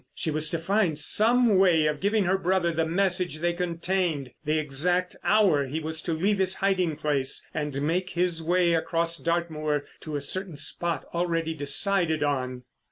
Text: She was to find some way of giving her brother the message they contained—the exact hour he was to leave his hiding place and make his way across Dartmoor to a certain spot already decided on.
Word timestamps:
She 0.15 0.31
was 0.31 0.49
to 0.49 0.57
find 0.57 0.97
some 0.97 1.59
way 1.59 1.85
of 1.85 1.99
giving 1.99 2.23
her 2.23 2.35
brother 2.39 2.71
the 2.71 2.87
message 2.87 3.37
they 3.37 3.53
contained—the 3.53 4.57
exact 4.57 5.15
hour 5.23 5.67
he 5.67 5.79
was 5.79 6.01
to 6.01 6.13
leave 6.13 6.39
his 6.39 6.55
hiding 6.55 6.95
place 6.95 7.47
and 7.53 7.79
make 7.83 8.09
his 8.09 8.41
way 8.41 8.73
across 8.73 9.17
Dartmoor 9.19 9.85
to 9.99 10.15
a 10.15 10.21
certain 10.21 10.57
spot 10.57 11.05
already 11.13 11.53
decided 11.53 12.23
on. 12.23 12.63